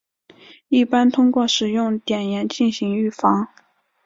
[0.67, 3.47] 一般通过使用加碘盐进行预防。